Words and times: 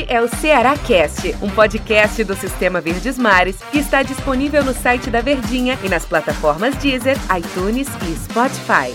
Este 0.00 0.14
é 0.14 0.20
o 0.22 0.28
Ceará 0.28 0.78
Cast, 0.78 1.28
um 1.42 1.50
podcast 1.50 2.24
do 2.24 2.34
Sistema 2.34 2.80
Verdes 2.80 3.18
Mares 3.18 3.62
que 3.70 3.78
está 3.78 4.02
disponível 4.02 4.64
no 4.64 4.72
site 4.72 5.10
da 5.10 5.20
Verdinha 5.20 5.78
e 5.84 5.90
nas 5.90 6.06
plataformas 6.06 6.74
Deezer, 6.76 7.16
iTunes 7.36 7.86
e 8.08 8.16
Spotify. 8.16 8.94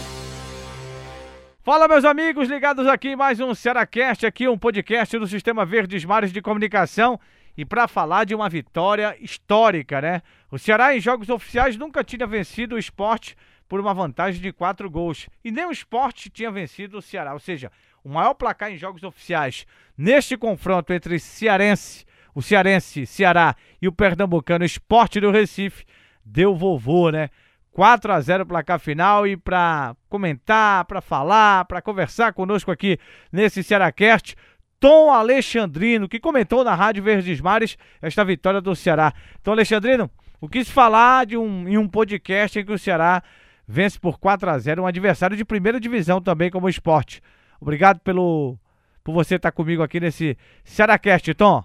Fala, 1.62 1.88
meus 1.88 2.05
amigos, 2.05 2.49
ligados 2.49 2.88
aqui 2.88 3.10
em 3.10 3.15
mais 3.15 3.39
um 3.39 3.54
Cearacast, 3.54 4.26
aqui 4.26 4.47
um 4.47 4.57
podcast 4.57 5.15
do 5.20 5.28
Sistema 5.28 5.63
Verdes 5.63 6.03
Mares 6.03 6.31
de 6.31 6.41
Comunicação 6.41 7.19
e 7.56 7.63
para 7.63 7.87
falar 7.87 8.24
de 8.24 8.33
uma 8.33 8.49
vitória 8.49 9.15
histórica, 9.22 10.01
né? 10.01 10.24
O 10.51 10.58
Ceará 10.58 10.96
em 10.96 10.99
jogos 10.99 11.29
oficiais 11.29 11.78
nunca 11.78 12.03
tinha 12.03 12.26
vencido 12.26 12.76
o 12.76 12.79
esporte 12.79 13.35
por 13.67 13.79
uma 13.79 13.94
vantagem 13.94 14.42
de 14.42 14.51
quatro 14.51 14.90
gols 14.90 15.29
e 15.44 15.51
nem 15.51 15.65
o 15.65 15.72
esporte 15.72 16.31
tinha 16.31 16.49
vencido 16.49 16.98
o 16.98 17.02
Ceará, 17.02 17.34
ou 17.34 17.40
seja, 17.40 17.72
o 18.05 18.09
maior 18.09 18.35
placar 18.35 18.72
em 18.72 18.77
jogos 18.77 19.03
oficiais 19.03 19.66
neste 19.98 20.38
confronto 20.38 20.94
entre 20.94 21.17
Cearense, 21.20 22.05
o 22.35 22.41
Cearense, 22.41 23.05
Ceará 23.07 23.55
e 23.81 23.88
o 23.88 23.91
Pernambucano 23.91 24.63
Esporte 24.63 25.20
do 25.20 25.31
Recife 25.31 25.84
deu 26.23 26.55
vovô, 26.55 27.09
né? 27.09 27.29
4 27.71 28.13
a 28.13 28.21
0 28.21 28.45
placar 28.45 28.79
final 28.79 29.27
e 29.27 29.35
para 29.35 29.95
comentar, 30.07 30.85
para 30.85 31.02
falar, 31.02 31.65
para 31.65 31.81
conversar 31.81 32.31
conosco 32.31 32.71
aqui 32.71 32.98
nesse 33.31 33.63
Cearacast, 33.63 34.35
Tom 34.79 35.12
Alexandrino, 35.12 36.07
que 36.07 36.20
comentou 36.20 36.63
na 36.63 36.76
Rádio 36.76 37.03
Verdes 37.03 37.41
Mares 37.41 37.77
esta 38.01 38.23
vitória 38.23 38.62
do 38.62 38.76
Ceará. 38.76 39.12
Tom 39.43 39.51
Alexandrino, 39.51 40.09
o 40.40 40.48
que 40.48 40.63
se 40.63 40.71
falar 40.71 41.26
de 41.26 41.35
um, 41.35 41.67
em 41.67 41.77
um 41.77 41.87
podcast 41.87 42.59
em 42.59 42.63
que 42.63 42.71
o 42.71 42.77
Ceará 42.77 43.21
vence 43.67 43.99
por 43.99 44.20
4 44.20 44.49
a 44.49 44.59
0 44.59 44.84
um 44.84 44.87
adversário 44.87 45.35
de 45.35 45.43
primeira 45.43 45.79
divisão 45.79 46.21
também 46.21 46.51
como 46.51 46.70
esporte. 46.70 47.21
Obrigado 47.59 47.99
pelo 47.99 48.57
por 49.03 49.13
você 49.13 49.35
estar 49.35 49.51
comigo 49.51 49.83
aqui 49.83 49.99
nesse 49.99 50.35
Cearacast, 50.63 51.33
Tom. 51.35 51.63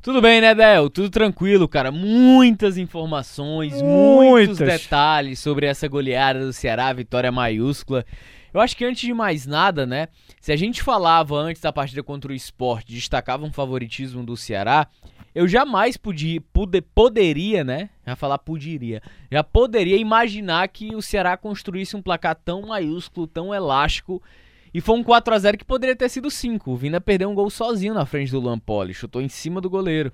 Tudo 0.00 0.22
bem, 0.22 0.40
né, 0.40 0.54
Del? 0.54 0.88
Tudo 0.88 1.10
tranquilo, 1.10 1.68
cara. 1.68 1.90
Muitas 1.90 2.78
informações, 2.78 3.82
muitos 3.82 4.56
detalhes 4.56 5.40
sobre 5.40 5.66
essa 5.66 5.86
goleada 5.88 6.40
do 6.46 6.52
Ceará, 6.52 6.92
vitória 6.92 7.30
maiúscula. 7.30 8.04
Eu 8.54 8.60
acho 8.60 8.76
que 8.76 8.84
antes 8.84 9.02
de 9.02 9.12
mais 9.12 9.44
nada, 9.44 9.84
né, 9.84 10.08
se 10.40 10.52
a 10.52 10.56
gente 10.56 10.82
falava 10.82 11.36
antes 11.36 11.60
da 11.60 11.72
partida 11.72 12.02
contra 12.02 12.32
o 12.32 12.34
esporte, 12.34 12.94
destacava 12.94 13.44
um 13.44 13.52
favoritismo 13.52 14.24
do 14.24 14.36
Ceará, 14.36 14.86
eu 15.34 15.46
jamais 15.46 15.96
podia, 15.96 16.40
pude, 16.52 16.80
poderia, 16.80 17.62
né, 17.62 17.90
já 18.06 18.16
falar 18.16 18.38
poderia, 18.38 19.02
já 19.30 19.44
poderia 19.44 19.96
imaginar 19.98 20.66
que 20.68 20.94
o 20.94 21.02
Ceará 21.02 21.36
construísse 21.36 21.94
um 21.94 22.02
placar 22.02 22.36
tão 22.36 22.62
maiúsculo, 22.62 23.26
tão 23.26 23.54
elástico 23.54 24.22
e 24.72 24.80
foi 24.80 24.96
um 24.96 25.02
4 25.02 25.34
a 25.34 25.38
0 25.38 25.58
que 25.58 25.64
poderia 25.64 25.96
ter 25.96 26.08
sido 26.08 26.30
5. 26.30 26.70
O 26.70 26.76
Vina 26.76 27.00
perdeu 27.00 27.30
um 27.30 27.34
gol 27.34 27.50
sozinho 27.50 27.94
na 27.94 28.04
frente 28.04 28.30
do 28.30 28.40
Luan 28.40 28.58
Poli, 28.58 28.94
chutou 28.94 29.22
em 29.22 29.28
cima 29.28 29.60
do 29.60 29.70
goleiro. 29.70 30.12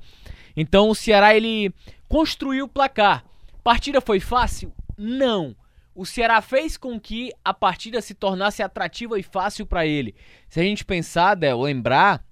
Então 0.57 0.89
o 0.89 0.95
Ceará 0.95 1.35
ele 1.35 1.73
construiu 2.09 2.67
o 2.67 2.69
placar. 2.69 3.25
Partida 3.63 4.01
foi 4.01 4.21
fácil? 4.21 4.73
Não. 4.97 5.57
O 5.95 6.05
Ceará 6.05 6.41
fez 6.41 6.77
com 6.77 6.99
que 6.99 7.33
a 7.45 7.55
partida 7.55 8.01
se 8.01 8.15
tornasse 8.15 8.63
atrativa 8.63 9.19
e 9.19 9.23
fácil 9.23 9.65
para 9.65 9.87
ele. 9.87 10.15
Se 10.49 10.61
a 10.61 10.63
gente 10.63 10.85
pensar, 10.85 11.35
Del, 11.35 11.61
lembrar, 11.61 12.25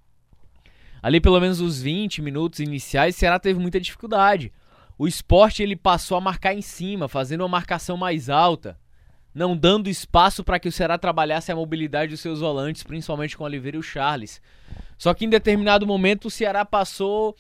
ali 1.03 1.21
pelo 1.21 1.41
menos 1.41 1.61
os 1.61 1.81
20 1.81 2.23
minutos 2.23 2.59
iniciais, 2.61 3.15
o 3.15 3.19
Ceará 3.19 3.39
teve 3.39 3.59
muita 3.59 3.81
dificuldade. 3.81 4.53
O 4.99 5.07
esporte 5.07 5.63
ele 5.63 5.77
passou 5.77 6.17
a 6.17 6.21
marcar 6.21 6.55
em 6.55 6.63
cima, 6.63 7.09
fazendo 7.09 7.43
uma 7.43 7.49
marcação 7.49 7.97
mais 7.97 8.29
alta 8.29 8.79
não 9.35 9.57
dando 9.57 9.89
espaço 9.89 10.45
para 10.45 10.59
que 10.59 10.69
o 10.69 10.73
Ceará 10.73 10.99
trabalhasse 10.99 11.51
a 11.51 11.57
mobilidade 11.57 12.11
dos 12.11 12.21
seus 12.21 12.41
volantes, 12.41 12.83
principalmente 12.83 13.37
com 13.37 13.45
o 13.45 13.47
Oliveira 13.47 13.77
e 13.77 13.81
o 13.81 13.83
Charles. 13.83 14.41
Só 14.99 15.15
que 15.15 15.25
em 15.25 15.31
determinado 15.31 15.87
momento 15.87 16.27
o 16.27 16.31
Ceará 16.31 16.65
passou 16.65 17.35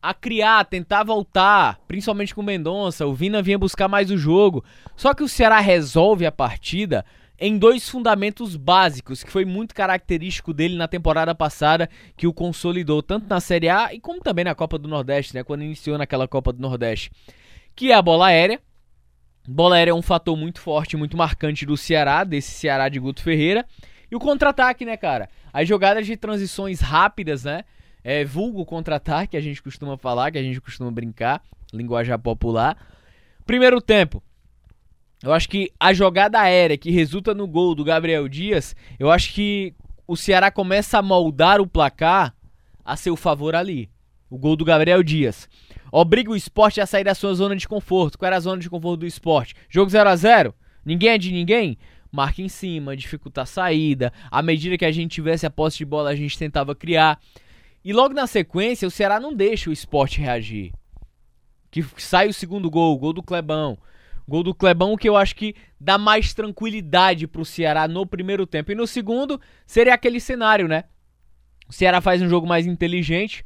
a 0.00 0.14
criar, 0.14 0.64
tentar 0.64 1.04
voltar, 1.04 1.78
principalmente 1.88 2.34
com 2.34 2.40
o 2.40 2.44
Mendonça. 2.44 3.06
O 3.06 3.14
Vina 3.14 3.42
vinha 3.42 3.58
buscar 3.58 3.88
mais 3.88 4.10
o 4.10 4.18
jogo. 4.18 4.64
Só 4.96 5.14
que 5.14 5.22
o 5.22 5.28
Ceará 5.28 5.58
resolve 5.58 6.26
a 6.26 6.32
partida 6.32 7.04
em 7.38 7.56
dois 7.56 7.88
fundamentos 7.88 8.56
básicos, 8.56 9.22
que 9.22 9.30
foi 9.30 9.44
muito 9.44 9.74
característico 9.74 10.52
dele 10.52 10.76
na 10.76 10.88
temporada 10.88 11.34
passada, 11.34 11.88
que 12.16 12.26
o 12.26 12.32
consolidou 12.32 13.00
tanto 13.00 13.28
na 13.28 13.38
Série 13.40 13.68
A 13.68 13.94
e 13.94 14.00
como 14.00 14.20
também 14.20 14.44
na 14.44 14.56
Copa 14.56 14.76
do 14.76 14.88
Nordeste, 14.88 15.34
né, 15.34 15.44
quando 15.44 15.62
iniciou 15.62 15.96
naquela 15.96 16.26
Copa 16.26 16.52
do 16.52 16.60
Nordeste, 16.60 17.12
que 17.76 17.92
é 17.92 17.94
a 17.94 18.02
bola 18.02 18.26
aérea 18.26 18.60
Bola 19.50 19.76
aérea 19.76 19.92
é 19.92 19.94
um 19.94 20.02
fator 20.02 20.36
muito 20.36 20.60
forte, 20.60 20.94
muito 20.94 21.16
marcante 21.16 21.64
do 21.64 21.74
Ceará, 21.74 22.22
desse 22.22 22.50
Ceará 22.50 22.86
de 22.90 22.98
Guto 22.98 23.22
Ferreira. 23.22 23.64
E 24.10 24.14
o 24.14 24.18
contra-ataque, 24.18 24.84
né, 24.84 24.94
cara? 24.94 25.30
As 25.50 25.66
jogadas 25.66 26.06
de 26.06 26.18
transições 26.18 26.80
rápidas, 26.80 27.44
né? 27.44 27.64
É, 28.04 28.26
vulgo 28.26 28.66
contra-ataque, 28.66 29.38
a 29.38 29.40
gente 29.40 29.62
costuma 29.62 29.96
falar, 29.96 30.30
que 30.30 30.36
a 30.36 30.42
gente 30.42 30.60
costuma 30.60 30.90
brincar, 30.90 31.42
linguajar 31.72 32.18
popular. 32.18 32.76
Primeiro 33.46 33.80
tempo. 33.80 34.22
Eu 35.22 35.32
acho 35.32 35.48
que 35.48 35.72
a 35.80 35.94
jogada 35.94 36.38
aérea 36.38 36.76
que 36.76 36.90
resulta 36.90 37.32
no 37.32 37.48
gol 37.48 37.74
do 37.74 37.82
Gabriel 37.82 38.28
Dias, 38.28 38.76
eu 38.98 39.10
acho 39.10 39.32
que 39.32 39.74
o 40.06 40.14
Ceará 40.14 40.50
começa 40.50 40.98
a 40.98 41.02
moldar 41.02 41.58
o 41.58 41.66
placar 41.66 42.34
a 42.84 42.96
seu 42.96 43.16
favor 43.16 43.56
ali. 43.56 43.88
O 44.28 44.36
gol 44.36 44.56
do 44.56 44.64
Gabriel 44.64 45.02
Dias 45.02 45.48
obriga 45.92 46.30
o 46.30 46.36
esporte 46.36 46.80
a 46.80 46.86
sair 46.86 47.04
da 47.04 47.14
sua 47.14 47.34
zona 47.34 47.56
de 47.56 47.68
conforto. 47.68 48.18
Qual 48.18 48.26
era 48.26 48.36
a 48.36 48.40
zona 48.40 48.60
de 48.60 48.70
conforto 48.70 49.00
do 49.00 49.06
esporte? 49.06 49.54
Jogo 49.68 49.90
0 49.90 50.08
a 50.08 50.16
0 50.16 50.54
Ninguém 50.84 51.10
é 51.10 51.18
de 51.18 51.32
ninguém? 51.32 51.78
Marca 52.10 52.40
em 52.40 52.48
cima, 52.48 52.96
dificulta 52.96 53.42
a 53.42 53.46
saída. 53.46 54.12
À 54.30 54.40
medida 54.40 54.78
que 54.78 54.84
a 54.84 54.92
gente 54.92 55.12
tivesse 55.12 55.44
a 55.44 55.50
posse 55.50 55.78
de 55.78 55.84
bola, 55.84 56.10
a 56.10 56.16
gente 56.16 56.38
tentava 56.38 56.74
criar. 56.74 57.20
E 57.84 57.92
logo 57.92 58.14
na 58.14 58.26
sequência, 58.26 58.88
o 58.88 58.90
Ceará 58.90 59.20
não 59.20 59.34
deixa 59.34 59.68
o 59.68 59.72
esporte 59.72 60.20
reagir. 60.20 60.72
Que 61.70 61.84
sai 61.98 62.28
o 62.28 62.32
segundo 62.32 62.70
gol, 62.70 62.94
o 62.94 62.98
gol 62.98 63.12
do 63.12 63.22
Clebão. 63.22 63.78
Gol 64.26 64.42
do 64.42 64.54
Clebão 64.54 64.96
que 64.96 65.08
eu 65.08 65.16
acho 65.16 65.34
que 65.34 65.54
dá 65.80 65.96
mais 65.98 66.34
tranquilidade 66.34 67.26
pro 67.26 67.44
Ceará 67.44 67.86
no 67.86 68.06
primeiro 68.06 68.46
tempo. 68.46 68.72
E 68.72 68.74
no 68.74 68.86
segundo, 68.86 69.40
seria 69.66 69.94
aquele 69.94 70.20
cenário, 70.20 70.68
né? 70.68 70.84
O 71.68 71.72
Ceará 71.72 72.00
faz 72.00 72.22
um 72.22 72.28
jogo 72.28 72.46
mais 72.46 72.66
inteligente 72.66 73.44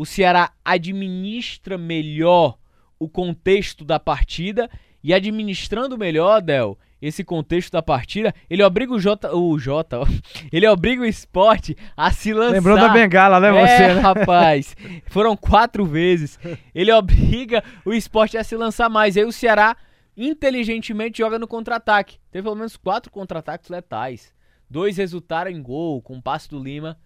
o 0.00 0.06
Ceará 0.06 0.50
administra 0.64 1.76
melhor 1.76 2.56
o 2.98 3.06
contexto 3.06 3.84
da 3.84 4.00
partida 4.00 4.70
e 5.04 5.12
administrando 5.12 5.98
melhor, 5.98 6.40
Del, 6.40 6.78
esse 7.02 7.22
contexto 7.22 7.72
da 7.72 7.82
partida, 7.82 8.34
ele 8.48 8.62
obriga 8.62 8.94
o 8.94 8.98
Jota, 8.98 9.36
o 9.36 9.58
Jota, 9.58 9.98
ele 10.50 10.66
obriga 10.66 11.02
o 11.02 11.04
esporte 11.04 11.76
a 11.94 12.10
se 12.10 12.32
lançar. 12.32 12.54
Lembrou 12.54 12.78
da 12.78 12.88
bengala, 12.88 13.38
né, 13.40 13.48
é, 13.48 13.52
você? 13.52 13.94
Né? 13.94 14.00
rapaz, 14.00 14.74
foram 15.04 15.36
quatro 15.36 15.84
vezes. 15.84 16.38
Ele 16.74 16.90
obriga 16.90 17.62
o 17.84 17.92
esporte 17.92 18.38
a 18.38 18.44
se 18.44 18.56
lançar 18.56 18.88
mais. 18.88 19.18
Aí 19.18 19.24
o 19.26 19.32
Ceará 19.32 19.76
inteligentemente 20.16 21.18
joga 21.18 21.38
no 21.38 21.46
contra-ataque. 21.46 22.16
Teve 22.30 22.44
pelo 22.44 22.56
menos 22.56 22.74
quatro 22.74 23.12
contra-ataques 23.12 23.68
letais. 23.68 24.32
Dois 24.68 24.96
resultaram 24.96 25.50
em 25.50 25.62
gol, 25.62 26.00
com 26.00 26.16
o 26.16 26.22
passe 26.22 26.48
do 26.48 26.58
Lima 26.58 26.96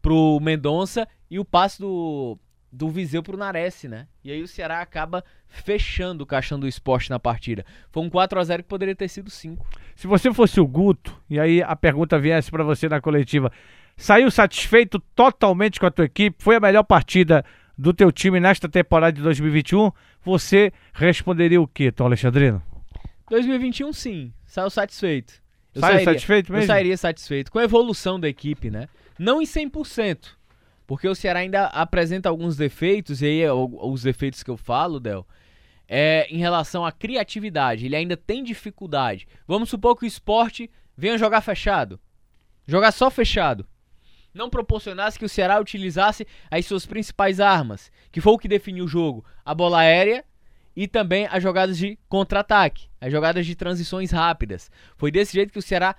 pro 0.00 0.38
Mendonça 0.40 1.06
e 1.30 1.38
o 1.38 1.44
passe 1.44 1.80
do, 1.80 2.38
do 2.72 2.88
Viseu 2.88 3.22
pro 3.22 3.36
Nares, 3.36 3.82
né? 3.84 4.06
E 4.22 4.30
aí 4.30 4.42
o 4.42 4.48
Ceará 4.48 4.80
acaba 4.80 5.24
fechando 5.48 6.24
o 6.24 6.26
caixão 6.26 6.58
do 6.58 6.68
esporte 6.68 7.10
na 7.10 7.18
partida. 7.18 7.64
Foi 7.90 8.02
um 8.02 8.10
4 8.10 8.38
a 8.38 8.44
0 8.44 8.62
que 8.62 8.68
poderia 8.68 8.94
ter 8.94 9.08
sido 9.08 9.30
5. 9.30 9.66
Se 9.96 10.06
você 10.06 10.32
fosse 10.32 10.60
o 10.60 10.66
Guto, 10.66 11.16
e 11.28 11.40
aí 11.40 11.62
a 11.62 11.74
pergunta 11.74 12.18
viesse 12.18 12.50
para 12.50 12.64
você 12.64 12.88
na 12.88 13.00
coletiva, 13.00 13.50
saiu 13.96 14.30
satisfeito 14.30 14.98
totalmente 15.14 15.80
com 15.80 15.86
a 15.86 15.90
tua 15.90 16.04
equipe? 16.04 16.42
Foi 16.42 16.56
a 16.56 16.60
melhor 16.60 16.84
partida 16.84 17.44
do 17.76 17.94
teu 17.94 18.12
time 18.12 18.40
nesta 18.40 18.68
temporada 18.68 19.12
de 19.12 19.22
2021? 19.22 19.90
Você 20.24 20.72
responderia 20.92 21.60
o 21.60 21.66
quê, 21.66 21.90
Tom 21.90 22.04
Alexandrino? 22.04 22.62
2021 23.30 23.92
sim, 23.92 24.32
saiu 24.46 24.70
satisfeito. 24.70 25.34
Eu 25.74 25.80
Saiu 25.80 25.94
sairia, 25.94 26.12
satisfeito 26.12 26.52
mesmo? 26.52 26.64
Eu 26.64 26.66
sairia 26.66 26.96
satisfeito 26.96 27.52
com 27.52 27.58
a 27.58 27.64
evolução 27.64 28.18
da 28.18 28.28
equipe, 28.28 28.70
né? 28.70 28.88
Não 29.18 29.42
em 29.42 29.44
100%, 29.44 30.28
porque 30.86 31.08
o 31.08 31.14
Ceará 31.14 31.40
ainda 31.40 31.66
apresenta 31.66 32.28
alguns 32.28 32.56
defeitos, 32.56 33.20
e 33.20 33.26
aí 33.26 33.40
é 33.42 33.52
os 33.52 34.02
defeitos 34.02 34.42
que 34.42 34.50
eu 34.50 34.56
falo, 34.56 35.00
Del, 35.00 35.26
é 35.88 36.26
em 36.30 36.38
relação 36.38 36.84
à 36.84 36.92
criatividade. 36.92 37.86
Ele 37.86 37.96
ainda 37.96 38.16
tem 38.16 38.44
dificuldade. 38.44 39.26
Vamos 39.46 39.70
supor 39.70 39.96
que 39.96 40.04
o 40.04 40.06
esporte 40.06 40.70
venha 40.96 41.18
jogar 41.18 41.40
fechado. 41.40 41.98
Jogar 42.66 42.92
só 42.92 43.10
fechado. 43.10 43.66
Não 44.32 44.50
proporcionasse 44.50 45.18
que 45.18 45.24
o 45.24 45.28
Ceará 45.28 45.58
utilizasse 45.58 46.26
as 46.50 46.66
suas 46.66 46.84
principais 46.84 47.40
armas, 47.40 47.90
que 48.12 48.20
foi 48.20 48.32
o 48.34 48.38
que 48.38 48.46
definiu 48.46 48.84
o 48.84 48.88
jogo: 48.88 49.24
a 49.44 49.54
bola 49.54 49.80
aérea 49.80 50.24
e 50.76 50.86
também 50.86 51.26
as 51.26 51.42
jogadas 51.42 51.76
de 51.76 51.98
contra-ataque, 52.08 52.88
as 53.00 53.10
jogadas 53.10 53.46
de 53.46 53.56
transições 53.56 54.10
rápidas. 54.10 54.70
Foi 54.96 55.10
desse 55.10 55.32
jeito 55.32 55.52
que 55.52 55.58
o 55.58 55.62
Ceará 55.62 55.96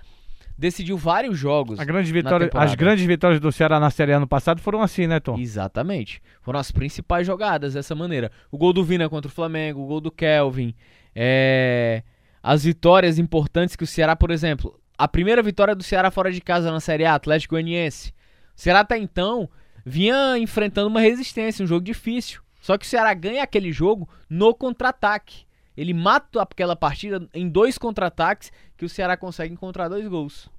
decidiu 0.60 0.98
vários 0.98 1.38
jogos. 1.38 1.78
Grande 1.78 2.12
vitória, 2.12 2.50
as 2.52 2.74
grandes 2.74 3.06
vitórias 3.06 3.40
do 3.40 3.50
Ceará 3.50 3.80
na 3.80 3.90
Série 3.90 4.12
A 4.12 4.18
ano 4.18 4.28
passado 4.28 4.60
foram 4.60 4.82
assim, 4.82 5.06
né, 5.06 5.18
Tom? 5.18 5.38
Exatamente. 5.38 6.20
Foram 6.42 6.60
as 6.60 6.70
principais 6.70 7.26
jogadas 7.26 7.72
dessa 7.72 7.94
maneira. 7.94 8.30
O 8.52 8.58
gol 8.58 8.74
do 8.74 8.84
Vina 8.84 9.08
contra 9.08 9.30
o 9.30 9.32
Flamengo, 9.32 9.80
o 9.80 9.86
gol 9.86 10.02
do 10.02 10.10
Kelvin, 10.10 10.74
é... 11.16 12.02
as 12.42 12.62
vitórias 12.62 13.18
importantes 13.18 13.74
que 13.74 13.84
o 13.84 13.86
Ceará, 13.86 14.14
por 14.14 14.30
exemplo, 14.30 14.78
a 14.98 15.08
primeira 15.08 15.42
vitória 15.42 15.74
do 15.74 15.82
Ceará 15.82 16.10
fora 16.10 16.30
de 16.30 16.42
casa 16.42 16.70
na 16.70 16.78
Série 16.78 17.06
A, 17.06 17.14
Atlético 17.14 17.54
Goianiense. 17.54 18.10
O 18.54 18.60
Ceará 18.60 18.80
até 18.80 18.98
então 18.98 19.48
vinha 19.84 20.36
enfrentando 20.36 20.88
uma 20.88 21.00
resistência, 21.00 21.64
um 21.64 21.66
jogo 21.66 21.82
difícil. 21.82 22.42
Só 22.60 22.76
que 22.76 22.84
o 22.84 22.88
Ceará 22.88 23.14
ganha 23.14 23.42
aquele 23.42 23.72
jogo 23.72 24.06
no 24.28 24.54
contra-ataque. 24.54 25.46
Ele 25.76 25.94
mata 25.94 26.42
aquela 26.42 26.76
partida 26.76 27.28
em 27.32 27.48
dois 27.48 27.78
contra-ataques 27.78 28.52
que 28.76 28.84
o 28.84 28.88
Ceará 28.88 29.16
consegue 29.16 29.54
encontrar 29.54 29.88
dois 29.88 30.06
gols. 30.06 30.50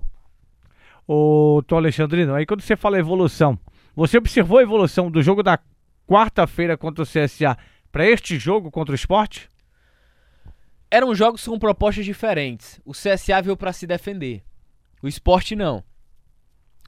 Ô, 1.08 1.62
Tô 1.68 1.75
Alexandrino, 1.75 2.34
aí 2.34 2.46
quando 2.46 2.62
você 2.62 2.75
fala 2.75 2.98
evolução, 2.98 3.60
você 3.96 4.18
observou 4.18 4.60
a 4.60 4.63
evolução 4.63 5.12
do 5.12 5.22
jogo 5.22 5.44
da 5.44 5.60
quarta-feira 6.08 6.78
contra 6.78 7.04
o 7.04 7.08
CSA 7.08 7.58
para 7.92 8.08
este 8.08 8.38
jogo 8.40 8.72
contra 8.72 8.94
o 8.94 8.96
esporte? 8.96 9.50
Eram 10.90 11.16
jogos 11.16 11.46
com 11.46 11.58
propostas 11.58 12.06
diferentes. 12.06 12.80
O 12.84 12.92
CSA 12.92 13.42
veio 13.42 13.56
para 13.56 13.72
se 13.72 13.88
defender. 13.88 14.44
O 15.02 15.08
esporte 15.08 15.56
não. 15.56 15.84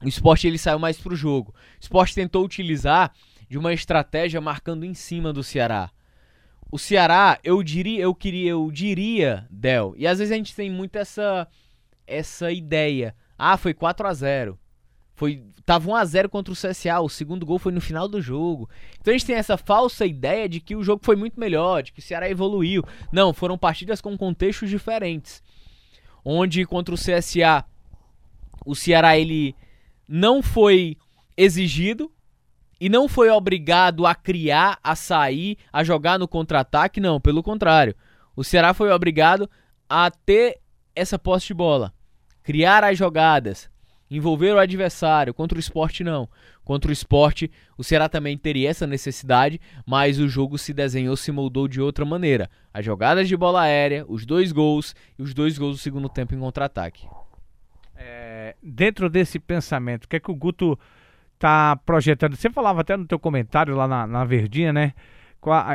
O 0.02 0.08
esporte 0.08 0.46
ele 0.46 0.58
saiu 0.58 0.78
mais 0.78 0.98
pro 0.98 1.16
jogo. 1.16 1.50
O 1.50 1.80
esporte 1.80 2.14
tentou 2.14 2.44
utilizar 2.44 3.12
de 3.48 3.56
uma 3.56 3.72
estratégia 3.72 4.40
marcando 4.40 4.84
em 4.84 4.94
cima 4.94 5.32
do 5.32 5.42
Ceará. 5.42 5.90
O 6.74 6.78
Ceará, 6.78 7.38
eu 7.44 7.62
diria, 7.62 8.00
eu 8.02 8.12
queria, 8.12 8.50
eu 8.50 8.68
diria, 8.68 9.46
Del, 9.48 9.94
e 9.96 10.08
às 10.08 10.18
vezes 10.18 10.32
a 10.32 10.36
gente 10.36 10.56
tem 10.56 10.68
muito 10.68 10.96
essa 10.96 11.46
essa 12.04 12.50
ideia. 12.50 13.14
Ah, 13.38 13.56
foi 13.56 13.72
4 13.72 14.08
a 14.08 14.12
0. 14.12 14.58
Foi 15.14 15.44
tava 15.64 15.88
1 15.88 15.94
a 15.94 16.04
0 16.04 16.28
contra 16.28 16.52
o 16.52 16.56
CSA, 16.56 16.98
o 16.98 17.08
segundo 17.08 17.46
gol 17.46 17.60
foi 17.60 17.70
no 17.70 17.80
final 17.80 18.08
do 18.08 18.20
jogo. 18.20 18.68
Então 19.00 19.14
a 19.14 19.16
gente 19.16 19.24
tem 19.24 19.36
essa 19.36 19.56
falsa 19.56 20.04
ideia 20.04 20.48
de 20.48 20.58
que 20.58 20.74
o 20.74 20.82
jogo 20.82 21.04
foi 21.04 21.14
muito 21.14 21.38
melhor, 21.38 21.80
de 21.80 21.92
que 21.92 22.00
o 22.00 22.02
Ceará 22.02 22.28
evoluiu. 22.28 22.82
Não, 23.12 23.32
foram 23.32 23.56
partidas 23.56 24.00
com 24.00 24.18
contextos 24.18 24.68
diferentes. 24.68 25.44
Onde 26.24 26.66
contra 26.66 26.92
o 26.92 26.98
CSA 26.98 27.64
o 28.66 28.74
Ceará 28.74 29.16
ele 29.16 29.54
não 30.08 30.42
foi 30.42 30.96
exigido 31.36 32.10
e 32.80 32.88
não 32.88 33.08
foi 33.08 33.30
obrigado 33.30 34.06
a 34.06 34.14
criar, 34.14 34.78
a 34.82 34.94
sair, 34.94 35.58
a 35.72 35.84
jogar 35.84 36.18
no 36.18 36.28
contra-ataque, 36.28 37.00
não, 37.00 37.20
pelo 37.20 37.42
contrário. 37.42 37.94
O 38.36 38.42
Ceará 38.42 38.74
foi 38.74 38.90
obrigado 38.90 39.48
a 39.88 40.10
ter 40.10 40.60
essa 40.94 41.18
posse 41.18 41.48
de 41.48 41.54
bola, 41.54 41.92
criar 42.42 42.84
as 42.84 42.98
jogadas, 42.98 43.70
envolver 44.10 44.52
o 44.52 44.58
adversário. 44.58 45.34
Contra 45.34 45.56
o 45.56 45.60
esporte, 45.60 46.04
não. 46.04 46.28
Contra 46.64 46.90
o 46.90 46.92
esporte, 46.92 47.50
o 47.76 47.84
Ceará 47.84 48.08
também 48.08 48.38
teria 48.38 48.70
essa 48.70 48.86
necessidade, 48.86 49.60
mas 49.86 50.18
o 50.18 50.28
jogo 50.28 50.56
se 50.56 50.72
desenhou, 50.72 51.16
se 51.16 51.30
moldou 51.30 51.68
de 51.68 51.80
outra 51.80 52.04
maneira. 52.04 52.50
As 52.72 52.84
jogadas 52.84 53.28
de 53.28 53.36
bola 53.36 53.62
aérea, 53.62 54.04
os 54.08 54.24
dois 54.24 54.50
gols 54.50 54.94
e 55.18 55.22
os 55.22 55.34
dois 55.34 55.58
gols 55.58 55.76
do 55.76 55.82
segundo 55.82 56.08
tempo 56.08 56.34
em 56.34 56.40
contra-ataque. 56.40 57.06
É, 57.96 58.56
dentro 58.62 59.08
desse 59.10 59.38
pensamento, 59.38 60.04
o 60.04 60.08
que 60.08 60.16
é 60.16 60.20
que 60.20 60.30
o 60.30 60.34
Guto 60.34 60.78
tá 61.38 61.76
projetando? 61.84 62.36
Você 62.36 62.50
falava 62.50 62.80
até 62.80 62.96
no 62.96 63.06
teu 63.06 63.18
comentário 63.18 63.74
lá 63.74 63.86
na, 63.86 64.06
na 64.06 64.24
Verdinha, 64.24 64.72
né? 64.72 64.92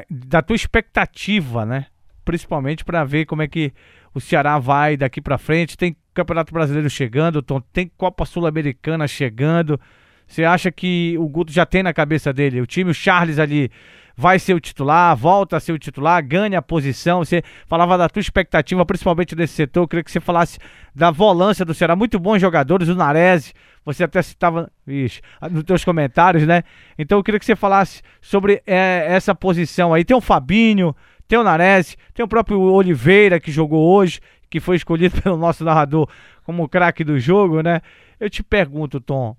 Da 0.09 0.41
tua 0.41 0.55
expectativa, 0.55 1.65
né? 1.65 1.85
Principalmente 2.25 2.83
para 2.83 3.03
ver 3.03 3.25
como 3.25 3.41
é 3.41 3.47
que 3.47 3.71
o 4.13 4.19
Ceará 4.19 4.57
vai 4.57 4.97
daqui 4.97 5.21
para 5.21 5.37
frente. 5.37 5.77
Tem 5.77 5.95
Campeonato 6.13 6.53
Brasileiro 6.53 6.89
chegando, 6.89 7.43
tem 7.71 7.91
Copa 7.97 8.25
Sul-Americana 8.25 9.07
chegando. 9.07 9.79
Você 10.27 10.43
acha 10.43 10.71
que 10.71 11.15
o 11.17 11.27
Guto 11.27 11.51
já 11.51 11.65
tem 11.65 11.81
na 11.81 11.93
cabeça 11.93 12.31
dele 12.31 12.61
o 12.61 12.67
time, 12.67 12.91
o 12.91 12.93
Charles 12.93 13.39
ali 13.39 13.71
vai 14.19 14.37
ser 14.37 14.53
o 14.53 14.59
titular, 14.59 15.15
volta 15.15 15.55
a 15.55 15.61
ser 15.61 15.71
o 15.71 15.79
titular, 15.79 16.21
ganha 16.21 16.59
a 16.59 16.61
posição. 16.61 17.23
Você 17.23 17.41
falava 17.65 17.97
da 17.97 18.09
tua 18.09 18.19
expectativa, 18.19 18.85
principalmente 18.85 19.33
desse 19.33 19.53
setor. 19.53 19.83
Eu 19.83 19.87
queria 19.87 20.03
que 20.03 20.11
você 20.11 20.19
falasse 20.19 20.59
da 20.93 21.09
volância 21.09 21.63
do 21.63 21.73
Ceará. 21.73 21.95
Muito 21.95 22.19
bons 22.19 22.41
jogadores, 22.41 22.89
o 22.89 22.95
Nares, 22.95 23.53
você 23.85 24.03
até 24.03 24.21
citava 24.21 24.69
ixi, 24.85 25.21
nos 25.49 25.63
teus 25.63 25.85
comentários, 25.85 26.45
né? 26.45 26.63
Então 26.97 27.17
eu 27.17 27.23
queria 27.23 27.39
que 27.39 27.45
você 27.45 27.55
falasse 27.55 28.01
sobre 28.19 28.61
é, 28.67 29.05
essa 29.07 29.33
posição 29.33 29.93
aí. 29.93 30.03
Tem 30.03 30.17
o 30.17 30.19
Fabinho, 30.19 30.93
tem 31.25 31.39
o 31.39 31.43
Nares, 31.43 31.97
tem 32.13 32.25
o 32.25 32.27
próprio 32.27 32.59
Oliveira 32.59 33.39
que 33.39 33.53
jogou 33.53 33.87
hoje, 33.87 34.19
que 34.49 34.59
foi 34.59 34.75
escolhido 34.75 35.15
pelo 35.23 35.37
nosso 35.37 35.63
narrador 35.63 36.09
como 36.43 36.67
craque 36.67 37.05
do 37.05 37.17
jogo, 37.17 37.61
né? 37.61 37.79
Eu 38.19 38.29
te 38.29 38.43
pergunto, 38.43 38.99
Tom, 38.99 39.37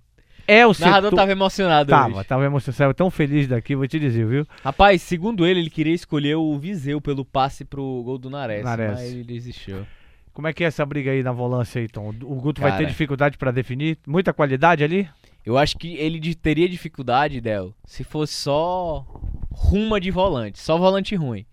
é 0.50 0.66
o, 0.66 0.70
o 0.70 0.74
narrador 0.80 1.14
tava 1.14 1.30
emocionado 1.30 1.90
tava, 1.90 2.16
hoje. 2.16 2.28
Tava 2.28 2.44
emocionado, 2.44 2.76
saiu 2.76 2.92
tão 2.92 3.08
feliz 3.08 3.46
daqui, 3.46 3.76
vou 3.76 3.86
te 3.86 4.00
dizer, 4.00 4.26
viu? 4.26 4.44
Rapaz, 4.64 5.00
segundo 5.00 5.46
ele, 5.46 5.60
ele 5.60 5.70
queria 5.70 5.94
escolher 5.94 6.34
o 6.34 6.58
Viseu 6.58 7.00
pelo 7.00 7.24
passe 7.24 7.64
pro 7.64 8.02
gol 8.02 8.18
do 8.18 8.28
Nares, 8.28 8.64
Nares. 8.64 8.90
mas 8.90 9.12
ele 9.12 9.22
desistiu. 9.22 9.86
Como 10.32 10.48
é 10.48 10.52
que 10.52 10.64
é 10.64 10.66
essa 10.66 10.84
briga 10.84 11.12
aí 11.12 11.22
na 11.22 11.30
volância 11.30 11.80
aí, 11.80 11.86
Tom? 11.86 12.08
O 12.08 12.34
Guto 12.36 12.60
Cara, 12.60 12.72
vai 12.72 12.80
ter 12.80 12.86
dificuldade 12.86 13.38
para 13.38 13.50
definir? 13.50 13.98
Muita 14.06 14.32
qualidade 14.32 14.82
ali? 14.82 15.08
Eu 15.46 15.56
acho 15.56 15.78
que 15.78 15.94
ele 15.96 16.34
teria 16.34 16.68
dificuldade, 16.68 17.40
Del, 17.40 17.72
se 17.84 18.02
fosse 18.02 18.34
só 18.34 19.06
ruma 19.50 20.00
de 20.00 20.10
volante, 20.10 20.58
só 20.58 20.76
volante 20.76 21.14
ruim. 21.14 21.46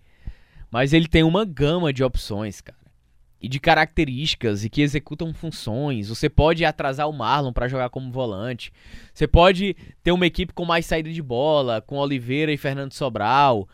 Mas 0.70 0.92
ele 0.92 1.06
tem 1.08 1.22
uma 1.22 1.44
gama 1.44 1.92
de 1.92 2.02
opções, 2.02 2.60
cara 2.60 2.77
e 3.40 3.48
de 3.48 3.60
características 3.60 4.64
e 4.64 4.70
que 4.70 4.82
executam 4.82 5.32
funções. 5.32 6.08
Você 6.08 6.28
pode 6.28 6.64
atrasar 6.64 7.08
o 7.08 7.12
Marlon 7.12 7.52
para 7.52 7.68
jogar 7.68 7.88
como 7.88 8.10
volante. 8.10 8.72
Você 9.14 9.26
pode 9.26 9.76
ter 10.02 10.12
uma 10.12 10.26
equipe 10.26 10.52
com 10.52 10.64
mais 10.64 10.86
saída 10.86 11.12
de 11.12 11.22
bola, 11.22 11.80
com 11.80 11.96
Oliveira 11.96 12.52
e 12.52 12.56
Fernando 12.56 12.92
Sobral. 12.92 13.68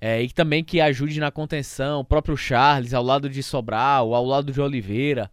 É, 0.00 0.22
e 0.22 0.30
também 0.30 0.62
que 0.62 0.80
ajude 0.80 1.18
na 1.18 1.30
contenção, 1.30 2.00
o 2.00 2.04
próprio 2.04 2.36
Charles 2.36 2.94
ao 2.94 3.02
lado 3.02 3.28
de 3.28 3.42
Sobral, 3.42 4.14
ao 4.14 4.24
lado 4.24 4.52
de 4.52 4.60
Oliveira. 4.60 5.30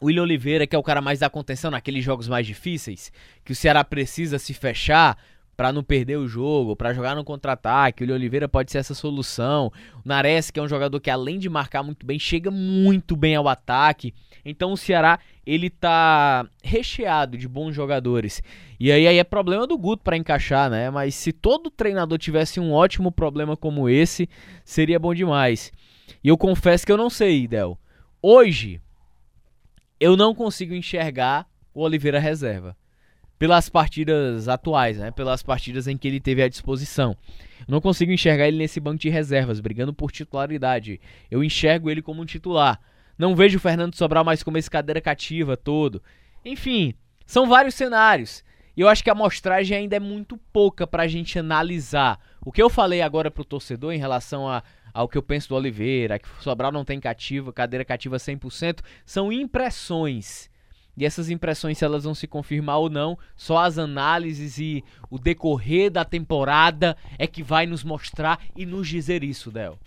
O 0.00 0.06
William 0.06 0.22
Oliveira, 0.22 0.66
que 0.66 0.76
é 0.76 0.78
o 0.78 0.82
cara 0.82 1.00
mais 1.00 1.18
da 1.18 1.28
contenção 1.28 1.70
naqueles 1.70 2.04
jogos 2.04 2.28
mais 2.28 2.46
difíceis, 2.46 3.12
que 3.44 3.52
o 3.52 3.56
Ceará 3.56 3.82
precisa 3.82 4.38
se 4.38 4.54
fechar, 4.54 5.18
para 5.60 5.74
não 5.74 5.84
perder 5.84 6.16
o 6.16 6.26
jogo, 6.26 6.74
para 6.74 6.94
jogar 6.94 7.14
no 7.14 7.22
contra-ataque. 7.22 8.02
O 8.02 8.14
Oliveira 8.14 8.48
pode 8.48 8.72
ser 8.72 8.78
essa 8.78 8.94
solução. 8.94 9.70
O 10.02 10.08
Nares, 10.08 10.50
que 10.50 10.58
é 10.58 10.62
um 10.62 10.66
jogador 10.66 10.98
que 10.98 11.10
além 11.10 11.38
de 11.38 11.50
marcar 11.50 11.82
muito 11.82 12.06
bem, 12.06 12.18
chega 12.18 12.50
muito 12.50 13.14
bem 13.14 13.36
ao 13.36 13.46
ataque. 13.46 14.14
Então 14.42 14.72
o 14.72 14.76
Ceará, 14.76 15.18
ele 15.44 15.68
tá 15.68 16.48
recheado 16.64 17.36
de 17.36 17.46
bons 17.46 17.74
jogadores. 17.74 18.42
E 18.80 18.90
aí, 18.90 19.06
aí 19.06 19.18
é 19.18 19.22
problema 19.22 19.66
do 19.66 19.76
Guto 19.76 20.02
para 20.02 20.16
encaixar, 20.16 20.70
né? 20.70 20.88
Mas 20.88 21.14
se 21.14 21.30
todo 21.30 21.70
treinador 21.70 22.16
tivesse 22.16 22.58
um 22.58 22.72
ótimo 22.72 23.12
problema 23.12 23.54
como 23.54 23.86
esse, 23.86 24.30
seria 24.64 24.98
bom 24.98 25.12
demais. 25.12 25.70
E 26.24 26.28
eu 26.28 26.38
confesso 26.38 26.86
que 26.86 26.92
eu 26.92 26.96
não 26.96 27.10
sei, 27.10 27.46
Del. 27.46 27.78
Hoje 28.22 28.80
eu 30.00 30.16
não 30.16 30.34
consigo 30.34 30.72
enxergar 30.72 31.46
o 31.74 31.82
Oliveira 31.82 32.18
reserva 32.18 32.74
pelas 33.40 33.70
partidas 33.70 34.48
atuais, 34.48 34.98
né? 34.98 35.10
Pelas 35.10 35.42
partidas 35.42 35.88
em 35.88 35.96
que 35.96 36.06
ele 36.06 36.20
teve 36.20 36.42
à 36.42 36.48
disposição. 36.48 37.16
Eu 37.60 37.72
não 37.72 37.80
consigo 37.80 38.12
enxergar 38.12 38.46
ele 38.46 38.58
nesse 38.58 38.78
banco 38.78 38.98
de 38.98 39.08
reservas, 39.08 39.60
brigando 39.60 39.94
por 39.94 40.12
titularidade. 40.12 41.00
Eu 41.30 41.42
enxergo 41.42 41.88
ele 41.88 42.02
como 42.02 42.20
um 42.20 42.26
titular. 42.26 42.78
Não 43.16 43.34
vejo 43.34 43.56
o 43.56 43.60
Fernando 43.60 43.96
Sobral 43.96 44.24
mais 44.24 44.42
como 44.42 44.58
esse 44.58 44.70
cadeira 44.70 45.00
cativa 45.00 45.56
todo. 45.56 46.02
Enfim, 46.44 46.92
são 47.24 47.48
vários 47.48 47.74
cenários. 47.74 48.44
E 48.76 48.82
eu 48.82 48.88
acho 48.88 49.02
que 49.02 49.08
a 49.08 49.14
amostragem 49.14 49.74
ainda 49.74 49.96
é 49.96 50.00
muito 50.00 50.36
pouca 50.52 50.86
para 50.86 51.04
a 51.04 51.08
gente 51.08 51.38
analisar. 51.38 52.20
O 52.42 52.52
que 52.52 52.62
eu 52.62 52.68
falei 52.68 53.00
agora 53.00 53.30
pro 53.30 53.42
torcedor 53.42 53.94
em 53.94 53.98
relação 53.98 54.46
a, 54.46 54.62
ao 54.92 55.08
que 55.08 55.16
eu 55.16 55.22
penso 55.22 55.48
do 55.48 55.54
Oliveira, 55.54 56.18
que 56.18 56.28
o 56.28 56.42
Sobral 56.42 56.70
não 56.70 56.84
tem 56.84 57.00
cativa, 57.00 57.54
cadeira 57.54 57.86
cativa 57.86 58.18
100%, 58.18 58.80
são 59.06 59.32
impressões. 59.32 60.49
E 61.00 61.04
essas 61.06 61.30
impressões, 61.30 61.78
se 61.78 61.84
elas 61.84 62.04
vão 62.04 62.14
se 62.14 62.26
confirmar 62.26 62.76
ou 62.76 62.90
não, 62.90 63.18
só 63.34 63.64
as 63.64 63.78
análises 63.78 64.58
e 64.58 64.84
o 65.08 65.18
decorrer 65.18 65.90
da 65.90 66.04
temporada 66.04 66.94
é 67.18 67.26
que 67.26 67.42
vai 67.42 67.64
nos 67.64 67.82
mostrar 67.82 68.38
e 68.54 68.66
nos 68.66 68.86
dizer 68.86 69.24
isso, 69.24 69.50
Del. 69.50 69.78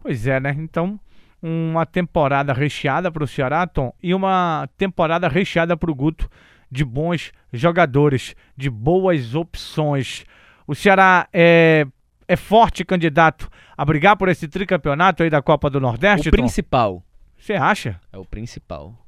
Pois 0.00 0.26
é, 0.26 0.40
né? 0.40 0.56
Então, 0.58 0.98
uma 1.42 1.84
temporada 1.84 2.54
recheada 2.54 3.12
para 3.12 3.22
o 3.22 3.28
Ceará, 3.28 3.66
Tom, 3.66 3.92
e 4.02 4.14
uma 4.14 4.66
temporada 4.78 5.28
recheada 5.28 5.76
para 5.76 5.90
o 5.90 5.94
Guto 5.94 6.30
de 6.70 6.82
bons 6.82 7.30
jogadores, 7.52 8.34
de 8.56 8.70
boas 8.70 9.34
opções. 9.34 10.24
O 10.66 10.74
Ceará 10.74 11.28
é, 11.30 11.86
é 12.26 12.36
forte 12.36 12.86
candidato 12.86 13.50
a 13.76 13.84
brigar 13.84 14.16
por 14.16 14.30
esse 14.30 14.48
tricampeonato 14.48 15.24
aí 15.24 15.28
da 15.28 15.42
Copa 15.42 15.68
do 15.68 15.78
Nordeste, 15.78 16.30
O 16.30 16.32
principal. 16.32 17.02
Você 17.36 17.52
acha? 17.52 18.00
É 18.10 18.16
o 18.16 18.24
principal. 18.24 19.03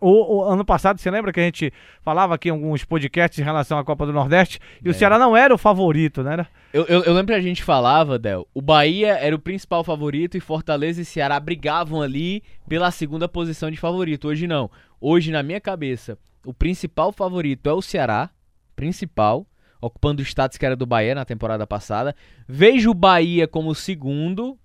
O, 0.00 0.36
o, 0.36 0.44
ano 0.44 0.64
passado, 0.64 0.98
você 0.98 1.10
lembra 1.10 1.32
que 1.32 1.40
a 1.40 1.42
gente 1.42 1.72
falava 2.02 2.34
aqui 2.34 2.48
em 2.48 2.52
alguns 2.52 2.84
podcasts 2.84 3.38
em 3.38 3.42
relação 3.42 3.78
à 3.78 3.84
Copa 3.84 4.06
do 4.06 4.12
Nordeste 4.12 4.60
e 4.84 4.88
é. 4.88 4.90
o 4.90 4.94
Ceará 4.94 5.18
não 5.18 5.36
era 5.36 5.52
o 5.52 5.58
favorito, 5.58 6.22
né? 6.22 6.46
Eu, 6.72 6.84
eu, 6.86 7.02
eu, 7.02 7.12
lembro 7.12 7.34
que 7.34 7.40
a 7.40 7.42
gente 7.42 7.62
falava, 7.62 8.18
Del, 8.18 8.46
o 8.54 8.62
Bahia 8.62 9.14
era 9.14 9.34
o 9.34 9.38
principal 9.38 9.82
favorito 9.82 10.36
e 10.36 10.40
Fortaleza 10.40 11.02
e 11.02 11.04
Ceará 11.04 11.38
brigavam 11.40 12.00
ali 12.00 12.42
pela 12.68 12.90
segunda 12.90 13.28
posição 13.28 13.70
de 13.70 13.76
favorito. 13.76 14.28
Hoje 14.28 14.46
não. 14.46 14.70
Hoje, 15.00 15.32
na 15.32 15.42
minha 15.42 15.60
cabeça, 15.60 16.16
o 16.46 16.54
principal 16.54 17.12
favorito 17.12 17.68
é 17.68 17.72
o 17.72 17.82
Ceará, 17.82 18.30
principal, 18.76 19.46
ocupando 19.80 20.22
o 20.22 20.24
status 20.24 20.56
que 20.56 20.64
era 20.64 20.76
do 20.76 20.86
Bahia 20.86 21.14
na 21.14 21.24
temporada 21.24 21.66
passada. 21.66 22.14
Vejo 22.48 22.90
o 22.90 22.94
Bahia 22.94 23.48
como 23.48 23.74
segundo, 23.74 24.56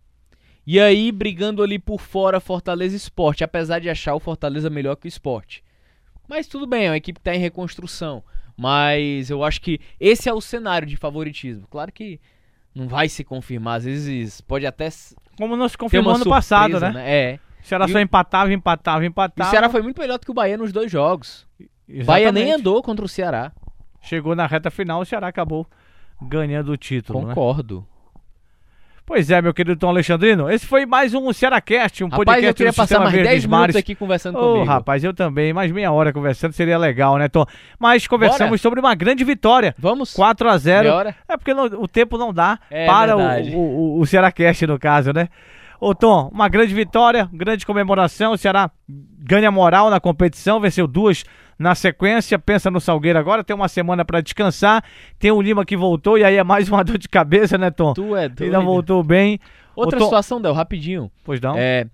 e 0.70 0.82
aí, 0.82 1.14
brigando 1.14 1.64
ali 1.64 1.80
por 1.80 2.02
fora, 2.02 2.42
Fortaleza 2.42 2.94
Esporte, 2.94 3.42
apesar 3.42 3.80
de 3.80 3.90
achar 3.90 4.14
o 4.14 4.20
Fortaleza 4.20 4.70
melhor 4.70 4.98
que 4.98 5.08
o 5.08 5.08
Esporte. 5.08 5.64
Mas 6.28 6.46
tudo 6.46 6.68
bem, 6.68 6.88
é 6.88 6.90
uma 6.90 6.98
equipe 6.98 7.22
que 7.22 7.22
está 7.22 7.34
em 7.34 7.40
reconstrução. 7.40 8.22
Mas 8.58 9.30
eu 9.30 9.46
acho 9.46 9.62
que 9.62 9.80
esse 9.98 10.28
é 10.28 10.34
o 10.34 10.42
cenário 10.42 10.86
de 10.86 10.98
favoritismo. 10.98 11.66
Claro 11.70 11.90
que 11.90 12.20
não 12.76 12.86
vai 12.86 13.08
se 13.08 13.24
confirmar, 13.24 13.78
às 13.78 13.86
vezes 13.86 14.42
pode 14.42 14.66
até. 14.66 14.90
Como 15.38 15.56
não 15.56 15.70
se 15.70 15.78
confirmou 15.78 16.14
ano 16.14 16.26
passado, 16.26 16.80
né? 16.82 16.92
né? 16.92 17.10
É. 17.10 17.40
O 17.64 17.66
Ceará 17.66 17.86
e 17.86 17.92
só 17.92 18.00
empatava, 18.00 18.52
empatava, 18.52 19.06
empatava. 19.06 19.48
E 19.48 19.50
o 19.50 19.52
Ceará 19.52 19.70
foi 19.70 19.82
muito 19.82 20.02
melhor 20.02 20.20
do 20.20 20.26
que 20.26 20.32
o 20.32 20.34
Bahia 20.34 20.58
nos 20.58 20.74
dois 20.74 20.92
jogos. 20.92 21.48
Exatamente. 21.88 22.04
O 22.04 22.06
Bahia 22.06 22.32
nem 22.34 22.52
andou 22.52 22.84
contra 22.84 23.06
o 23.06 23.08
Ceará. 23.08 23.54
Chegou 24.02 24.36
na 24.36 24.46
reta 24.46 24.70
final, 24.70 25.00
o 25.00 25.06
Ceará 25.06 25.28
acabou 25.28 25.66
ganhando 26.22 26.74
o 26.74 26.78
título. 26.78 27.22
Né? 27.22 27.28
Concordo. 27.28 27.80
Né? 27.80 27.97
Pois 29.08 29.32
é, 29.32 29.42
meu 29.42 29.54
querido 29.54 29.80
Tom 29.80 29.88
Alexandrino. 29.88 30.52
Esse 30.52 30.66
foi 30.66 30.86
mais 30.86 31.14
um 31.14 31.32
Cearacast, 31.32 32.04
um 32.04 32.08
rapaz, 32.08 32.26
podcast 32.26 32.46
eu 32.46 32.54
queria 32.54 32.74
passar 32.74 33.00
mais 33.00 33.14
10 33.14 33.46
minutos 33.46 33.76
aqui 33.78 33.96
conversando 33.96 34.38
oh, 34.38 34.52
comigo. 34.52 34.66
rapaz, 34.66 35.02
eu 35.02 35.14
também. 35.14 35.54
Mais 35.54 35.72
meia 35.72 35.94
hora 35.94 36.12
conversando 36.12 36.52
seria 36.52 36.78
legal, 36.78 37.18
né, 37.18 37.30
Tom? 37.30 37.46
Mas 37.80 38.06
conversamos 38.06 38.50
Bora. 38.50 38.58
sobre 38.58 38.82
uma 38.82 38.94
grande 38.96 39.24
vitória. 39.24 39.74
Vamos. 39.80 40.12
4 40.12 40.50
a 40.50 40.58
0 40.58 40.90
É 41.26 41.38
porque 41.38 41.54
não, 41.54 41.64
o 41.68 41.88
tempo 41.88 42.18
não 42.18 42.34
dá 42.34 42.60
é, 42.70 42.86
para 42.86 43.16
o, 43.16 43.56
o, 43.56 44.00
o 44.02 44.06
Cearacast, 44.06 44.68
no 44.68 44.78
caso, 44.78 45.14
né? 45.14 45.30
Ô 45.80 45.94
Tom, 45.94 46.30
uma 46.34 46.50
grande 46.50 46.74
vitória, 46.74 47.30
grande 47.32 47.66
comemoração. 47.66 48.34
O 48.34 48.38
Ceará 48.38 48.72
ganha 48.88 49.52
moral 49.52 49.90
na 49.90 50.00
competição, 50.00 50.60
venceu 50.60 50.88
duas 50.88 51.24
na 51.58 51.76
sequência. 51.76 52.40
Pensa 52.40 52.72
no 52.72 52.80
Salgueiro 52.80 53.20
agora, 53.20 53.44
tem 53.44 53.56
uma 53.56 53.68
semana 53.68 54.04
para 54.04 54.22
descansar. 54.22 54.84
Tem 55.20 55.32
o 55.32 55.42
Lima 55.42 55.66
que 55.66 55.78
voltou 55.78 56.18
e 56.18 56.24
aí 56.24 56.36
é 56.36 56.44
mais 56.44 56.68
uma 56.70 56.84
dor 56.86 56.98
de 56.98 57.08
cabeça, 57.08 57.58
né, 57.58 57.70
Tom? 57.70 57.94
Tu 57.94 58.16
é 58.16 58.28
doido. 58.28 58.44
Ainda 58.44 58.60
voltou 58.60 59.04
bem. 59.04 59.40
Outra 59.76 60.00
Tom... 60.00 60.06
situação, 60.06 60.42
Del, 60.42 60.54
rapidinho. 60.54 61.12
Pois 61.24 61.40
não. 61.40 61.56
É, 61.56 61.88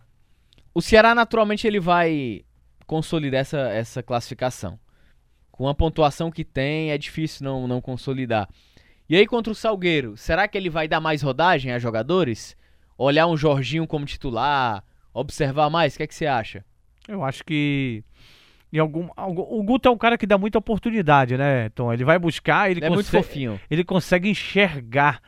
o 0.73 0.81
Ceará 0.81 1.13
naturalmente 1.13 1.67
ele 1.67 1.79
vai 1.79 2.41
consolidar 2.87 3.41
essa, 3.41 3.59
essa 3.69 4.01
classificação. 4.01 4.79
Com 5.51 5.67
a 5.67 5.75
pontuação 5.75 6.31
que 6.31 6.43
tem, 6.43 6.91
é 6.91 6.97
difícil 6.97 7.43
não, 7.43 7.67
não 7.67 7.81
consolidar. 7.81 8.47
E 9.09 9.15
aí 9.15 9.27
contra 9.27 9.51
o 9.51 9.55
Salgueiro, 9.55 10.15
será 10.15 10.47
que 10.47 10.57
ele 10.57 10.69
vai 10.69 10.87
dar 10.87 11.01
mais 11.01 11.21
rodagem 11.21 11.71
a 11.71 11.79
jogadores? 11.79 12.55
Olhar 13.03 13.27
um 13.27 13.35
Jorginho 13.35 13.85
como 13.85 14.05
titular, 14.05 14.83
observar 15.13 15.69
mais? 15.69 15.93
O 15.93 15.97
que 15.97 16.03
é 16.03 16.07
que 16.07 16.15
você 16.15 16.25
acha? 16.25 16.63
Eu 17.07 17.23
acho 17.23 17.43
que 17.43 18.03
em 18.71 18.79
algum, 18.79 19.07
o 19.17 19.61
Guto 19.61 19.87
é 19.87 19.91
um 19.91 19.97
cara 19.97 20.17
que 20.17 20.25
dá 20.25 20.37
muita 20.37 20.57
oportunidade, 20.57 21.37
né, 21.37 21.69
Tom? 21.69 21.93
Ele 21.93 22.03
vai 22.03 22.17
buscar, 22.17 22.71
ele, 22.71 22.83
é 22.83 22.89
consegue, 22.89 22.95
muito 22.95 23.27
fofinho. 23.27 23.59
ele 23.69 23.83
consegue 23.83 24.29
enxergar 24.29 25.21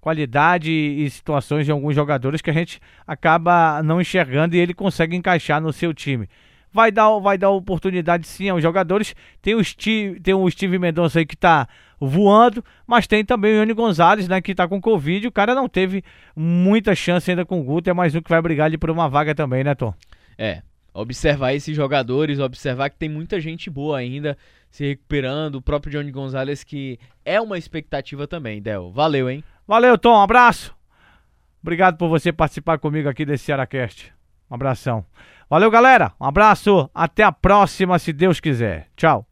qualidade 0.00 0.70
e 0.70 1.08
situações 1.10 1.64
de 1.64 1.72
alguns 1.72 1.94
jogadores 1.94 2.42
que 2.42 2.50
a 2.50 2.52
gente 2.52 2.80
acaba 3.06 3.82
não 3.82 4.00
enxergando 4.00 4.54
e 4.54 4.58
ele 4.58 4.74
consegue 4.74 5.16
encaixar 5.16 5.60
no 5.60 5.72
seu 5.72 5.94
time. 5.94 6.28
Vai 6.72 6.90
dar, 6.90 7.18
vai 7.18 7.36
dar 7.36 7.50
oportunidade 7.50 8.26
sim 8.26 8.48
aos 8.48 8.62
jogadores. 8.62 9.14
Tem 9.40 9.54
o 9.54 9.62
Steve, 9.62 10.18
tem 10.20 10.34
o 10.34 10.50
Steve 10.50 10.78
Mendonça 10.78 11.18
aí 11.18 11.26
que 11.26 11.36
tá 11.36 11.68
voando, 12.00 12.64
mas 12.86 13.06
tem 13.06 13.24
também 13.24 13.52
o 13.52 13.56
Ione 13.58 13.74
Gonzalez, 13.74 14.26
né, 14.26 14.40
que 14.40 14.54
tá 14.54 14.66
com 14.66 14.80
Covid. 14.80 15.26
O 15.26 15.32
cara 15.32 15.54
não 15.54 15.68
teve 15.68 16.02
muita 16.34 16.94
chance 16.94 17.30
ainda 17.30 17.44
com 17.44 17.60
o 17.60 17.64
Guto, 17.64 17.90
é 17.90 17.92
mais 17.92 18.14
um 18.14 18.20
que 18.20 18.30
vai 18.30 18.42
brigar 18.42 18.66
ali 18.66 18.76
por 18.76 18.90
uma 18.90 19.08
vaga 19.08 19.34
também, 19.34 19.62
né, 19.62 19.74
Tom? 19.74 19.94
É, 20.36 20.62
observar 20.92 21.54
esses 21.54 21.76
jogadores, 21.76 22.40
observar 22.40 22.90
que 22.90 22.96
tem 22.96 23.08
muita 23.08 23.40
gente 23.40 23.70
boa 23.70 23.98
ainda 23.98 24.36
se 24.70 24.88
recuperando, 24.88 25.56
o 25.56 25.62
próprio 25.62 25.92
Johnny 25.92 26.10
Gonzalez 26.10 26.64
que 26.64 26.98
é 27.24 27.40
uma 27.40 27.58
expectativa 27.58 28.26
também, 28.26 28.60
Del. 28.60 28.90
Valeu, 28.90 29.30
hein? 29.30 29.44
Valeu, 29.68 29.96
Tom, 29.96 30.14
um 30.14 30.22
abraço. 30.22 30.74
Obrigado 31.62 31.96
por 31.96 32.08
você 32.08 32.32
participar 32.32 32.78
comigo 32.78 33.08
aqui 33.08 33.24
desse 33.24 33.44
Cearacast. 33.44 34.12
Um 34.52 34.54
abração. 34.54 35.02
Valeu, 35.48 35.70
galera. 35.70 36.12
Um 36.20 36.26
abraço. 36.26 36.90
Até 36.94 37.22
a 37.22 37.32
próxima, 37.32 37.98
se 37.98 38.12
Deus 38.12 38.38
quiser. 38.38 38.88
Tchau. 38.94 39.26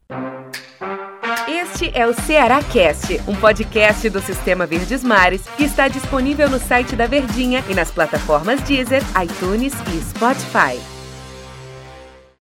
Este 1.47 1.91
é 1.97 2.07
o 2.07 2.13
Ceará 2.13 2.61
Cast, 2.63 3.21
um 3.27 3.35
podcast 3.35 4.09
do 4.09 4.19
Sistema 4.19 4.65
Verdes 4.65 5.03
Mares 5.03 5.47
que 5.55 5.63
está 5.63 5.87
disponível 5.87 6.49
no 6.49 6.57
site 6.57 6.95
da 6.95 7.05
Verdinha 7.05 7.63
e 7.69 7.75
nas 7.75 7.91
plataformas 7.91 8.61
Deezer, 8.61 9.03
iTunes 9.21 9.73
e 9.93 10.01
Spotify. 10.01 11.00